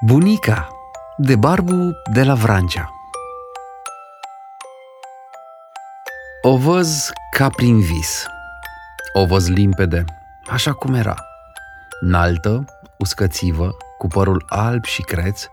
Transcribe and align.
Bunica 0.00 0.68
de 1.16 1.36
Barbu 1.36 1.90
de 2.12 2.22
la 2.22 2.34
Vrancea 2.34 2.90
O 6.42 6.56
văz 6.56 7.10
ca 7.36 7.48
prin 7.48 7.80
vis. 7.80 8.26
O 9.12 9.26
văz 9.26 9.48
limpede, 9.48 10.04
așa 10.46 10.72
cum 10.72 10.94
era. 10.94 11.14
Înaltă, 12.00 12.64
uscățivă, 12.98 13.76
cu 13.98 14.06
părul 14.06 14.44
alb 14.48 14.84
și 14.84 15.02
creț, 15.02 15.44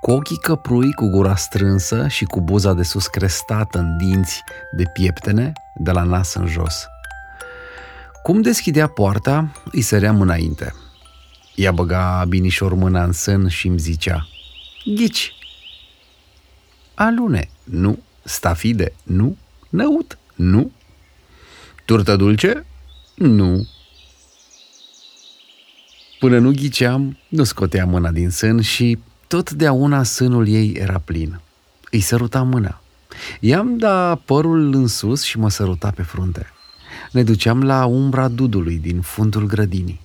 cu 0.00 0.10
ochii 0.10 0.38
căprui, 0.38 0.92
cu 0.92 1.06
gura 1.08 1.34
strânsă 1.34 2.08
și 2.08 2.24
cu 2.24 2.40
buza 2.40 2.72
de 2.72 2.82
sus 2.82 3.06
crestată 3.06 3.78
în 3.78 3.96
dinți 3.96 4.42
de 4.76 4.84
pieptene, 4.92 5.52
de 5.74 5.90
la 5.90 6.02
nas 6.02 6.34
în 6.34 6.46
jos. 6.46 6.86
Cum 8.22 8.40
deschidea 8.40 8.86
poarta, 8.86 9.48
îi 9.72 9.82
săream 9.82 10.20
înainte– 10.20 10.72
ea 11.54 11.72
băga 11.72 12.24
binișor 12.28 12.74
mâna 12.74 13.04
în 13.04 13.12
sân 13.12 13.48
și 13.48 13.66
îmi 13.66 13.78
zicea 13.78 14.28
Ghici! 14.84 15.32
Alune, 16.94 17.50
nu. 17.64 17.98
Stafide, 18.22 18.92
nu. 19.02 19.36
Năut, 19.68 20.18
nu. 20.34 20.72
Turtă 21.84 22.16
dulce? 22.16 22.66
Nu. 23.14 23.68
Până 26.18 26.38
nu 26.38 26.50
ghiceam, 26.50 27.18
nu 27.28 27.44
scotea 27.44 27.86
mâna 27.86 28.10
din 28.10 28.30
sân 28.30 28.60
și 28.60 28.98
totdeauna 29.26 30.02
sânul 30.02 30.48
ei 30.48 30.72
era 30.72 30.98
plin. 30.98 31.40
Îi 31.90 32.00
săruta 32.00 32.42
mâna. 32.42 32.80
I-am 33.40 33.78
da 33.78 34.20
părul 34.24 34.74
în 34.74 34.86
sus 34.86 35.22
și 35.22 35.38
mă 35.38 35.50
săruta 35.50 35.90
pe 35.90 36.02
frunte. 36.02 36.46
Ne 37.12 37.22
duceam 37.22 37.62
la 37.62 37.84
umbra 37.84 38.28
dudului 38.28 38.76
din 38.76 39.00
fundul 39.00 39.46
grădinii. 39.46 40.00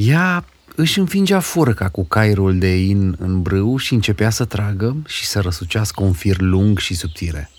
Ea 0.00 0.44
își 0.74 0.98
înfingea 0.98 1.40
furca 1.40 1.88
cu 1.88 2.04
cairul 2.04 2.58
de 2.58 2.76
in 2.76 3.16
în 3.18 3.42
brâu 3.42 3.76
și 3.76 3.94
începea 3.94 4.30
să 4.30 4.44
tragă 4.44 4.96
și 5.06 5.26
să 5.26 5.40
răsucească 5.40 6.02
un 6.02 6.12
fir 6.12 6.40
lung 6.40 6.78
și 6.78 6.94
subțire. 6.94 7.50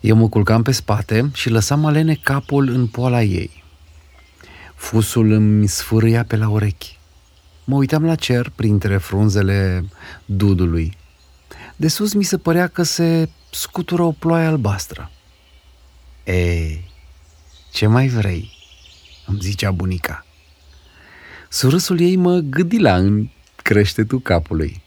Eu 0.00 0.16
mă 0.16 0.28
culcam 0.28 0.62
pe 0.62 0.72
spate 0.72 1.30
și 1.34 1.50
lăsam 1.50 1.84
alene 1.84 2.14
capul 2.14 2.68
în 2.68 2.86
poala 2.86 3.22
ei. 3.22 3.64
Fusul 4.74 5.30
îmi 5.30 5.68
sfârâia 5.68 6.24
pe 6.24 6.36
la 6.36 6.48
urechi. 6.48 6.98
Mă 7.64 7.76
uitam 7.76 8.04
la 8.04 8.14
cer 8.14 8.52
printre 8.54 8.96
frunzele 8.96 9.88
dudului. 10.24 10.96
De 11.76 11.88
sus 11.88 12.12
mi 12.12 12.24
se 12.24 12.38
părea 12.38 12.66
că 12.66 12.82
se 12.82 13.28
scutură 13.50 14.02
o 14.02 14.12
ploaie 14.12 14.46
albastră. 14.46 15.10
Ei, 16.24 16.90
ce 17.72 17.86
mai 17.86 18.08
vrei?" 18.08 18.50
îmi 19.26 19.40
zicea 19.40 19.70
bunica. 19.70 20.26
Surâsul 21.48 22.00
ei 22.00 22.16
mă 22.16 22.38
gâdila 22.38 22.96
în 22.96 23.28
creștetul 23.62 24.20
capului. 24.20 24.82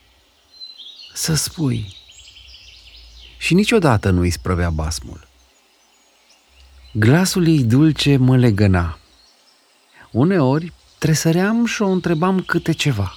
Să 1.14 1.36
spui. 1.36 1.96
Și 3.38 3.54
niciodată 3.54 4.10
nu 4.10 4.20
îi 4.20 4.30
sprăvea 4.30 4.70
basmul. 4.70 5.28
Glasul 6.94 7.48
ei 7.48 7.64
dulce 7.64 8.18
mă 8.18 8.38
legăna. 8.38 9.00
Uneori 10.12 10.74
tresăream 10.98 11.66
și 11.66 11.82
o 11.82 11.88
întrebam 11.88 12.40
câte 12.40 12.72
ceva. 12.72 13.14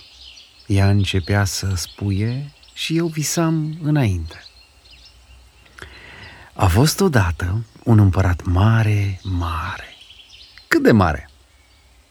Ea 0.67 0.89
începea 0.89 1.45
să 1.45 1.73
spuie 1.75 2.53
și 2.75 2.97
eu 2.97 3.07
visam 3.07 3.79
înainte. 3.83 4.45
A 6.55 6.67
fost 6.67 7.01
odată 7.01 7.65
un 7.85 7.99
împărat 7.99 8.45
mare, 8.45 9.21
mare. 9.23 9.97
Cât 10.69 10.83
de 10.83 10.93
mare? 10.93 11.31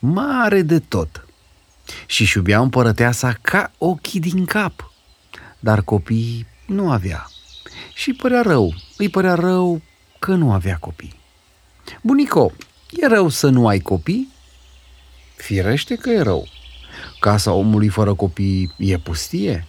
Mare 0.04 0.62
de 0.62 0.78
tot 0.78 1.26
și-și 2.06 2.36
iubea 2.36 2.60
împărăteasa 2.60 3.38
ca 3.42 3.72
ochii 3.78 4.20
din 4.20 4.44
cap. 4.44 4.92
Dar 5.58 5.82
copii 5.82 6.46
nu 6.66 6.90
avea. 6.90 7.26
Și 7.94 8.12
părea 8.12 8.42
rău, 8.42 8.74
îi 8.96 9.08
părea 9.08 9.34
rău 9.34 9.82
că 10.18 10.34
nu 10.34 10.52
avea 10.52 10.76
copii. 10.76 11.14
Bunico, 12.00 12.52
e 12.90 13.06
rău 13.06 13.28
să 13.28 13.48
nu 13.48 13.66
ai 13.66 13.78
copii? 13.78 14.28
Firește 15.36 15.94
că 15.94 16.10
e 16.10 16.20
rău. 16.20 16.48
Casa 17.20 17.52
omului 17.52 17.88
fără 17.88 18.14
copii 18.14 18.74
e 18.78 18.98
pustie? 18.98 19.66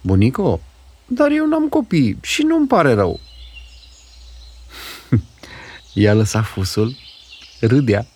Bunico, 0.00 0.60
dar 1.06 1.30
eu 1.30 1.46
n-am 1.46 1.68
copii 1.68 2.18
și 2.22 2.42
nu-mi 2.42 2.66
pare 2.66 2.92
rău. 2.92 3.20
Ea 5.94 6.14
lăsa 6.14 6.42
fusul, 6.42 6.96
râdea 7.60 8.08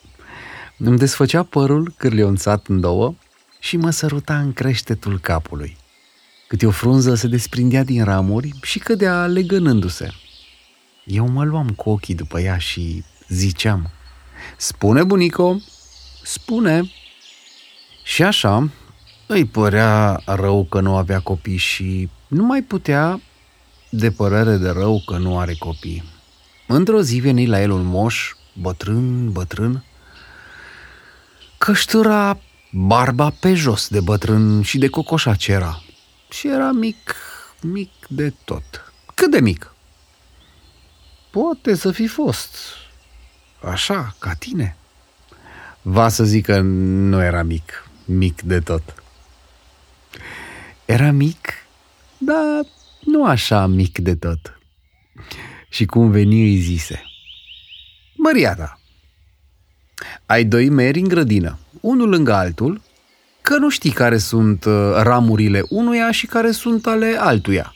îmi 0.78 0.99
desfăcea 0.99 1.43
părul 1.43 1.94
cârlionțat 1.97 2.66
în 2.66 2.81
două 2.81 3.15
și 3.59 3.77
mă 3.77 3.91
săruta 3.91 4.39
în 4.39 4.53
creștetul 4.53 5.19
capului. 5.19 5.77
Câte 6.49 6.66
o 6.66 6.71
frunză 6.71 7.15
se 7.15 7.27
desprindea 7.27 7.84
din 7.84 8.05
ramuri 8.05 8.55
și 8.62 8.78
cădea 8.78 9.27
legănându-se. 9.27 10.11
Eu 11.05 11.28
mă 11.28 11.44
luam 11.44 11.69
cu 11.69 11.91
ochii 11.91 12.15
după 12.15 12.41
ea 12.41 12.59
și 12.59 13.05
ziceam, 13.28 13.91
Spune, 14.56 15.05
bunico, 15.05 15.61
spune. 16.22 16.91
Și 18.05 18.22
așa, 18.22 18.71
îi 19.27 19.45
părea 19.45 20.22
rău 20.27 20.65
că 20.65 20.81
nu 20.81 20.97
avea 20.97 21.21
copii 21.21 21.56
și 21.56 22.09
nu 22.28 22.45
mai 22.45 22.62
putea 22.62 23.21
de 23.91 24.10
părere 24.10 24.56
de 24.56 24.71
rău 24.71 25.03
că 25.06 25.19
nu 25.19 25.39
are 25.39 25.55
copii. 25.59 26.05
Într-o 26.66 27.03
zi 27.03 27.19
veni 27.19 27.47
la 27.47 27.62
el 27.62 27.71
un 27.71 27.84
moș, 27.84 28.33
bătrân, 28.53 29.33
bătrân, 29.33 29.84
căștura 31.69 32.39
barba 32.71 33.31
pe 33.31 33.55
jos 33.55 33.89
de 33.89 34.01
bătrân 34.01 34.62
și 34.62 34.79
de 34.79 34.89
cocoșac 34.89 35.47
era. 35.47 35.83
Și 36.31 36.49
era 36.49 36.73
mic, 36.73 37.15
mic 37.61 37.91
de 38.09 38.33
tot. 38.45 38.93
Cât 39.15 39.31
de 39.31 39.41
mic? 39.41 39.75
Poate 41.31 41.75
să 41.75 41.91
fi 41.91 42.07
fost 42.07 42.57
așa, 43.65 44.17
ca 44.19 44.34
tine. 44.34 44.77
Va 45.83 46.09
să 46.09 46.25
zic 46.25 46.45
că 46.45 46.61
nu 46.61 47.23
era 47.23 47.43
mic, 47.43 47.89
mic 48.05 48.43
de 48.43 48.61
tot. 48.61 49.03
Era 50.84 51.11
mic, 51.11 51.49
dar 52.19 52.67
nu 53.01 53.27
așa 53.27 53.67
mic 53.67 53.99
de 53.99 54.15
tot. 54.15 54.59
Și 55.69 55.84
cum 55.84 56.11
veni 56.11 56.43
îi 56.43 56.57
zise, 56.57 57.03
Măriata, 58.15 58.78
ai 60.26 60.44
doi 60.44 60.69
meri 60.69 61.00
în 61.00 61.09
grădină, 61.09 61.59
unul 61.81 62.09
lângă 62.09 62.32
altul, 62.32 62.81
că 63.42 63.56
nu 63.56 63.69
știi 63.69 63.91
care 63.91 64.19
sunt 64.19 64.64
uh, 64.64 64.92
ramurile 65.03 65.62
unuia 65.69 66.10
și 66.10 66.26
care 66.26 66.50
sunt 66.50 66.86
ale 66.86 67.16
altuia. 67.19 67.75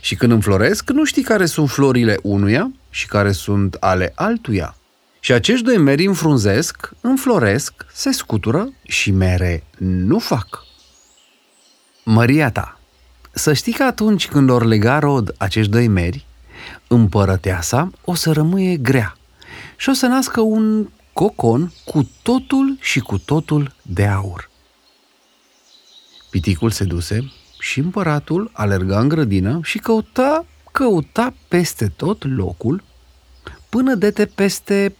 Și 0.00 0.14
când 0.14 0.32
înfloresc, 0.32 0.90
nu 0.90 1.04
știi 1.04 1.22
care 1.22 1.46
sunt 1.46 1.70
florile 1.70 2.18
unuia 2.22 2.70
și 2.90 3.06
care 3.06 3.32
sunt 3.32 3.74
ale 3.74 4.12
altuia. 4.14 4.74
Și 5.20 5.32
acești 5.32 5.64
doi 5.64 5.78
meri 5.78 6.06
înfrunzesc, 6.06 6.90
înfloresc, 7.00 7.72
se 7.92 8.12
scutură 8.12 8.72
și 8.82 9.10
mere 9.10 9.64
nu 9.78 10.18
fac. 10.18 10.64
Măria 12.04 12.50
ta, 12.50 12.80
să 13.30 13.52
știi 13.52 13.72
că 13.72 13.82
atunci 13.82 14.28
când 14.28 14.50
or 14.50 14.64
lega 14.64 14.98
rod 14.98 15.34
acești 15.38 15.70
doi 15.70 15.88
meri, 15.88 16.26
împărăteasa 16.86 17.90
o 18.04 18.14
să 18.14 18.32
rămâie 18.32 18.76
grea 18.76 19.16
și 19.76 19.88
o 19.88 19.92
să 19.92 20.06
nască 20.06 20.40
un 20.40 20.88
cocon 21.12 21.72
cu 21.84 22.10
totul 22.22 22.78
și 22.80 23.00
cu 23.00 23.18
totul 23.18 23.74
de 23.82 24.06
aur. 24.06 24.50
Piticul 26.30 26.70
se 26.70 26.84
duse 26.84 27.32
și 27.58 27.78
împăratul 27.78 28.50
alerga 28.52 29.00
în 29.00 29.08
grădină 29.08 29.60
și 29.62 29.78
căuta, 29.78 30.46
căuta 30.72 31.34
peste 31.48 31.88
tot 31.88 32.24
locul 32.36 32.82
până 33.68 33.94
dete 33.94 34.26
peste 34.26 34.96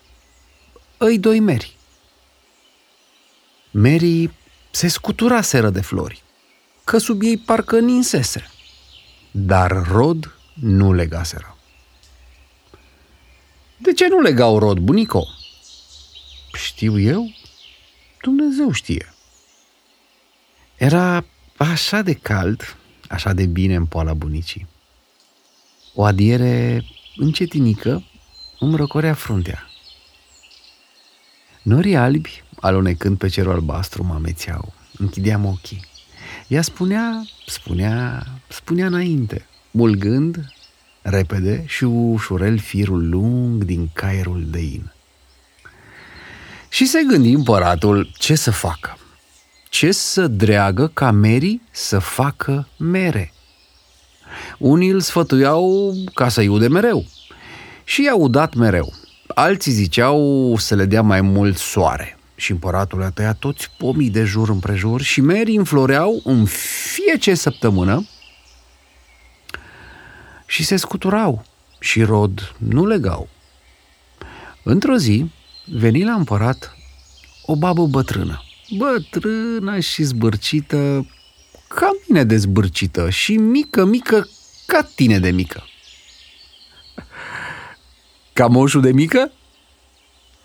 îi 0.96 1.18
doi 1.18 1.40
meri. 1.40 1.76
Merii 3.70 4.32
se 4.70 4.88
scuturaseră 4.88 5.70
de 5.70 5.80
flori, 5.80 6.22
că 6.84 6.98
sub 6.98 7.22
ei 7.22 7.38
parcă 7.38 7.80
ninsese, 7.80 8.50
dar 9.30 9.86
rod 9.88 10.34
nu 10.54 10.92
legaseră. 10.92 11.56
De 13.76 13.92
ce 13.92 14.08
nu 14.08 14.20
legau 14.20 14.58
rod, 14.58 14.78
bunico? 14.78 15.26
Știu 16.52 16.99
eu? 16.99 17.35
Dumnezeu 18.23 18.73
știe. 18.73 19.14
Era 20.76 21.25
așa 21.56 22.02
de 22.02 22.12
cald, 22.12 22.76
așa 23.08 23.32
de 23.32 23.47
bine 23.47 23.75
în 23.75 23.87
poala 23.87 24.14
bunicii. 24.14 24.67
O 25.94 26.05
adiere 26.05 26.85
încetinică 27.17 28.05
îmi 28.58 28.76
răcorea 28.76 29.14
fruntea. 29.14 29.70
Norii 31.62 31.97
albi, 31.97 32.43
alunecând 32.61 33.19
pe 33.19 33.29
cerul 33.29 33.52
albastru, 33.52 34.05
mă 34.05 34.14
amețeau. 34.14 34.73
Închideam 34.97 35.44
ochii. 35.44 35.85
Ea 36.49 36.62
spunea, 36.62 37.25
spunea, 37.47 38.26
spunea 38.49 38.87
înainte, 38.87 39.47
mulgând 39.70 40.52
repede 41.02 41.64
și 41.67 41.85
ușurel 41.85 42.58
firul 42.58 43.08
lung 43.08 43.64
din 43.64 43.91
caierul 43.93 44.44
de 44.47 44.61
in. 44.61 44.93
Și 46.72 46.87
se 46.87 47.02
gândi 47.08 47.32
împăratul 47.32 48.11
ce 48.19 48.34
să 48.34 48.50
facă. 48.50 48.99
ce 49.69 49.93
să 49.93 50.26
dreagă 50.26 50.90
ca 50.94 51.11
Mary 51.11 51.61
să 51.70 51.99
facă 51.99 52.69
mere. 52.76 53.32
Unii 54.58 54.88
îl 54.88 55.00
sfătuiau 55.00 55.94
ca 56.14 56.28
să 56.28 56.40
iude 56.40 56.69
mereu 56.69 57.06
și 57.84 58.02
i-au 58.02 58.20
udat 58.20 58.55
mereu. 58.55 58.93
Alții 59.26 59.72
ziceau 59.72 60.55
să 60.58 60.75
le 60.75 60.84
dea 60.84 61.02
mai 61.02 61.20
mult 61.20 61.56
soare 61.56 62.19
și 62.34 62.50
împăratul 62.50 63.02
a 63.02 63.11
tăiat 63.11 63.38
toți 63.38 63.70
pomii 63.76 64.11
de 64.11 64.25
jur 64.25 64.49
împrejur 64.49 65.00
și 65.00 65.20
merii 65.20 65.56
înfloreau 65.56 66.20
în 66.25 66.44
fiecare 66.44 67.37
săptămână 67.37 68.06
și 70.46 70.64
se 70.64 70.76
scuturau 70.76 71.44
și 71.78 72.02
rod 72.02 72.55
nu 72.58 72.87
legau. 72.87 73.28
Într-o 74.62 74.96
zi 74.96 75.31
veni 75.64 76.04
la 76.04 76.12
împărat 76.12 76.76
o 77.42 77.56
babă 77.56 77.86
bătrână, 77.86 78.42
bătrână 78.76 79.80
și 79.80 80.02
zbârcită, 80.02 81.06
ca 81.68 81.90
mine 82.08 82.24
de 82.24 82.36
zbârcită 82.36 83.10
și 83.10 83.36
mică, 83.36 83.84
mică, 83.84 84.28
ca 84.66 84.82
tine 84.94 85.18
de 85.18 85.30
mică. 85.30 85.64
Ca 88.32 88.46
moșul 88.46 88.80
de 88.80 88.92
mică? 88.92 89.32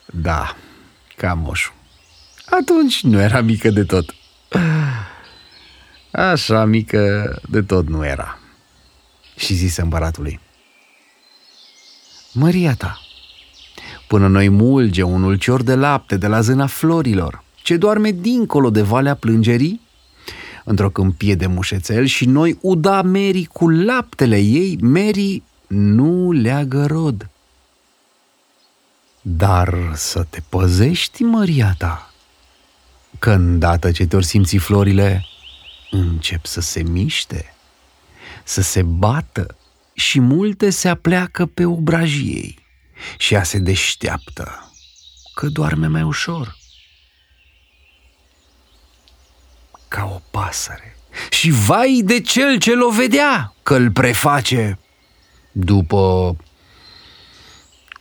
Da, 0.06 0.56
ca 1.16 1.34
moșul. 1.34 1.74
Atunci 2.46 3.04
nu 3.04 3.22
era 3.22 3.42
mică 3.42 3.70
de 3.70 3.84
tot. 3.84 4.16
Așa 6.12 6.66
mică 6.66 7.36
de 7.50 7.62
tot 7.62 7.88
nu 7.88 8.06
era. 8.06 8.40
Și 9.36 9.54
zise 9.54 9.82
împăratului. 9.82 10.40
Măria 12.32 12.76
ta, 12.76 13.05
până 14.08 14.28
noi 14.28 14.50
mulge 14.50 15.04
un 15.04 15.24
ulcior 15.24 15.64
de 15.64 15.76
lapte 15.76 16.18
de 16.18 16.28
la 16.28 16.42
zâna 16.42 16.66
florilor, 16.66 17.44
ce 17.56 17.78
doarme 17.78 18.12
dincolo 18.12 18.70
de 18.70 18.82
valea 18.82 19.16
plângerii, 19.16 19.82
într-o 20.64 20.90
câmpie 20.90 21.36
de 21.36 21.48
mușețel 21.48 22.06
și 22.06 22.26
noi 22.26 22.58
uda 22.62 23.02
Mary 23.02 23.46
cu 23.46 23.70
laptele 23.70 24.38
ei, 24.38 24.78
Mary 24.82 25.44
nu 25.68 26.32
leagă 26.32 26.86
rod. 26.86 27.30
Dar 29.22 29.92
să 29.94 30.26
te 30.30 30.40
păzești, 30.50 31.24
măria 31.24 31.76
ta, 31.78 32.14
că 33.20 33.32
îndată 33.32 33.92
ce 33.92 34.06
te-or 34.06 34.24
simți 34.24 34.58
florile, 34.58 35.26
încep 35.92 36.46
să 36.46 36.62
se 36.62 36.84
miște, 36.84 37.54
să 38.44 38.62
se 38.62 38.82
bată 38.82 39.56
și 39.94 40.20
multe 40.20 40.70
se 40.70 40.88
apleacă 40.88 41.46
pe 41.46 41.66
obrajii 41.66 42.34
ei 42.34 42.65
și 43.18 43.34
ea 43.34 43.44
se 43.44 43.58
deșteaptă, 43.58 44.74
că 45.34 45.48
doarme 45.48 45.88
mai 45.88 46.02
ușor. 46.02 46.58
Ca 49.88 50.04
o 50.04 50.22
pasăre. 50.32 50.98
Și 51.30 51.50
vai 51.50 52.02
de 52.04 52.22
cel 52.22 52.60
ce 52.60 52.74
l-o 52.74 52.90
vedea, 52.90 53.54
că 53.64 53.76
îl 53.76 53.92
preface 53.92 54.80
după 55.52 56.36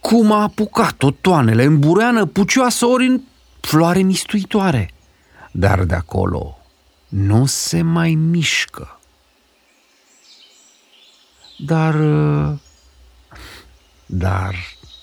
cum 0.00 0.32
a 0.32 0.42
apucat-o 0.42 1.10
toanele 1.10 1.64
în 1.64 1.78
bureană 1.78 2.26
pucioasă 2.26 2.86
ori 2.86 3.06
în 3.06 3.20
floare 3.60 4.00
mistuitoare. 4.00 4.90
Dar 5.50 5.84
de 5.84 5.94
acolo 5.94 6.58
nu 7.08 7.46
se 7.46 7.82
mai 7.82 8.14
mișcă. 8.14 9.00
Dar... 11.58 11.94
Dar... 14.06 14.54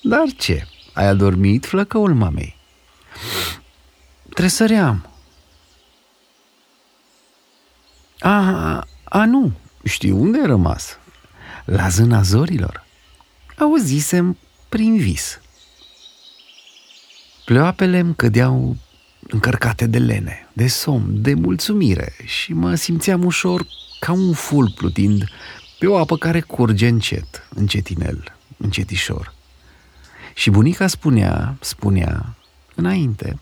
Dar 0.01 0.31
ce? 0.37 0.67
Ai 0.93 1.05
adormit, 1.05 1.65
flăcăul 1.65 2.13
mamei? 2.13 2.55
Tresăream. 4.33 5.09
A, 8.19 8.87
a, 9.03 9.25
nu. 9.25 9.51
Știu 9.83 10.21
unde 10.21 10.39
ai 10.39 10.45
rămas. 10.45 10.97
La 11.65 11.89
zâna 11.89 12.21
zorilor. 12.21 12.85
Auzisem 13.57 14.37
prin 14.69 14.97
vis. 14.97 15.39
Pleoapele 17.45 17.99
îmi 17.99 18.15
cădeau 18.15 18.77
încărcate 19.27 19.85
de 19.87 19.97
lene, 19.97 20.49
de 20.53 20.67
somn, 20.67 21.21
de 21.21 21.33
mulțumire 21.33 22.13
și 22.25 22.53
mă 22.53 22.75
simțeam 22.75 23.25
ușor 23.25 23.67
ca 23.99 24.11
un 24.11 24.33
ful 24.33 24.71
plutind 24.75 25.23
pe 25.79 25.87
o 25.87 25.97
apă 25.97 26.17
care 26.17 26.41
curge 26.41 26.87
încet, 26.87 27.47
încetinel, 27.55 28.35
încetișor. 28.57 29.33
Și 30.33 30.49
bunica 30.49 30.87
spunea, 30.87 31.55
spunea, 31.59 32.35
înainte, 32.75 33.39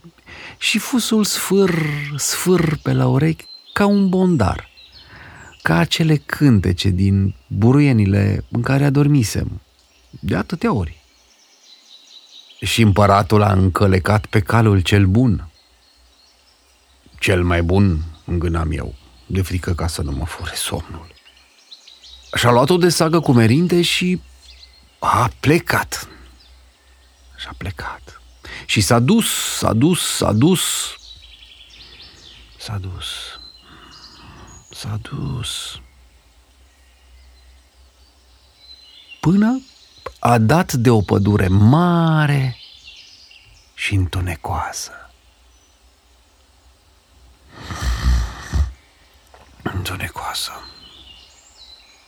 și 0.57 0.77
fusul 0.77 1.23
sfâr, 1.23 1.83
sfâr 2.17 2.77
pe 2.83 2.93
la 2.93 3.07
urechi 3.07 3.45
ca 3.73 3.85
un 3.85 4.09
bondar, 4.09 4.69
ca 5.61 5.77
acele 5.77 6.15
cântece 6.15 6.89
din 6.89 7.35
buruienile 7.47 8.45
în 8.51 8.61
care 8.61 8.85
adormisem, 8.85 9.61
de 10.09 10.35
atâtea 10.35 10.73
ori. 10.73 10.97
Și 12.61 12.81
împăratul 12.81 13.41
a 13.41 13.51
încălecat 13.51 14.25
pe 14.25 14.39
calul 14.39 14.79
cel 14.79 15.05
bun. 15.05 15.49
Cel 17.19 17.43
mai 17.43 17.61
bun, 17.61 18.03
îngânam 18.25 18.71
eu, 18.71 18.95
de 19.25 19.41
frică 19.41 19.73
ca 19.73 19.87
să 19.87 20.01
nu 20.01 20.11
mă 20.11 20.25
fure 20.25 20.53
somnul. 20.55 21.07
Și-a 22.35 22.51
luat-o 22.51 22.77
de 22.77 22.89
sagă 22.89 23.19
cu 23.19 23.31
merinde 23.31 23.81
și 23.81 24.21
a 24.99 25.31
plecat. 25.39 25.98
Și-a 27.39 27.53
plecat. 27.57 28.21
Și 28.65 28.81
s-a 28.81 28.99
dus, 28.99 29.55
s-a 29.57 29.73
dus, 29.73 30.15
s-a 30.15 30.31
dus. 30.31 30.95
S-a 32.57 32.77
dus. 32.77 33.05
S-a 34.69 34.99
dus. 35.01 35.81
Până 39.19 39.61
a 40.19 40.37
dat 40.37 40.73
de 40.73 40.89
o 40.89 41.01
pădure 41.01 41.47
mare 41.47 42.57
și 43.73 43.93
întunecoasă. 43.93 44.91
Întunecoasă. 49.61 50.51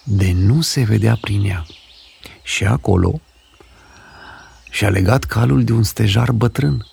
De 0.04 0.32
nu 0.32 0.62
se 0.62 0.84
vedea 0.84 1.18
prin 1.22 1.46
ea. 1.46 1.66
Și 2.44 2.66
acolo 2.66 3.22
și-a 4.72 4.90
legat 4.90 5.24
calul 5.24 5.64
de 5.64 5.72
un 5.72 5.84
stejar 5.84 6.32
bătrân 6.32 6.86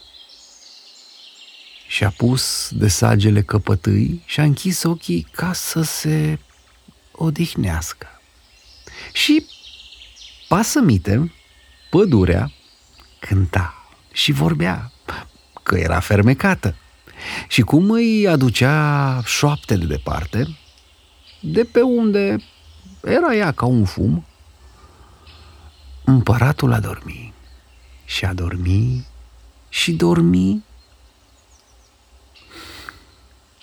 și-a 1.89 2.11
pus 2.17 2.71
de 2.73 2.89
sagele 2.89 3.43
căpătâi 3.43 4.23
și 4.25 4.41
a 4.41 4.43
închis 4.43 4.83
ochii 4.83 5.27
ca 5.31 5.53
să 5.53 5.83
se 5.83 6.39
odihnească. 7.13 8.07
Și 9.13 9.47
pasămite, 10.49 11.33
pădurea, 11.91 12.53
cânta 13.19 13.75
și 14.13 14.33
vorbea, 14.33 14.93
că 15.63 15.77
era 15.77 16.01
fermecată. 16.01 16.77
Și 17.49 17.63
cum 17.63 17.91
îi 17.91 18.29
aducea 18.29 19.21
șoapte 19.25 19.77
de 19.77 19.87
departe, 19.87 20.59
de 21.41 21.65
pe 21.65 21.81
unde 21.81 22.37
era 23.05 23.35
ea 23.35 23.53
ca 23.53 23.67
un 23.67 23.85
fum, 23.85 24.27
împăratul 26.05 26.73
a 26.73 26.81
dormit 26.81 27.37
și 28.09 28.25
a 28.25 28.33
dormi 28.33 29.07
și 29.69 29.93
dormi. 29.93 30.65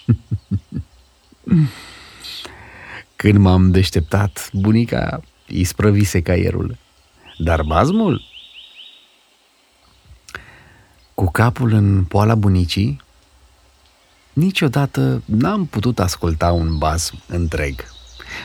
Când 3.15 3.37
m-am 3.37 3.71
deșteptat, 3.71 4.49
bunica 4.53 5.21
isprăvise 5.47 6.21
caierul. 6.21 6.77
Dar 7.37 7.63
bazmul? 7.63 8.21
Cu 11.13 11.31
capul 11.31 11.71
în 11.73 12.03
poala 12.03 12.35
bunicii, 12.35 13.01
niciodată 14.33 15.21
n-am 15.25 15.65
putut 15.65 15.99
asculta 15.99 16.51
un 16.51 16.77
bazm 16.77 17.21
întreg. 17.27 17.83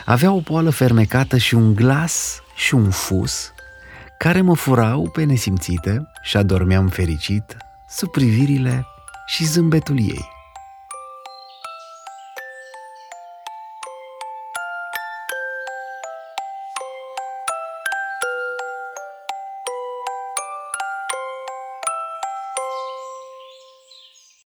Avea 0.05 0.31
o 0.31 0.39
poală 0.39 0.69
fermecată 0.69 1.37
și 1.37 1.55
un 1.55 1.75
glas 1.75 2.41
și 2.55 2.73
un 2.73 2.89
fus 2.89 3.51
care 4.23 4.41
mă 4.41 4.55
furau 4.55 5.09
pe 5.09 5.23
nesimțite 5.23 6.07
și 6.21 6.37
adormeam 6.37 6.87
fericit 6.87 7.57
sub 7.89 8.11
privirile 8.11 8.85
și 9.25 9.45
zâmbetul 9.45 9.99
ei. 9.99 10.40